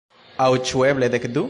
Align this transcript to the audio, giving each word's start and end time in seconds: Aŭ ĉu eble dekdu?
Aŭ 0.45 0.49
ĉu 0.69 0.85
eble 0.93 1.13
dekdu? 1.17 1.39